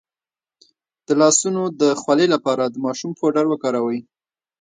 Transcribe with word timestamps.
د 1.07 1.09
لاسونو 1.21 1.63
د 1.81 1.83
خولې 2.01 2.27
لپاره 2.35 2.63
د 2.67 2.75
ماشوم 2.85 3.11
پوډر 3.19 3.45
وکاروئ 3.49 3.99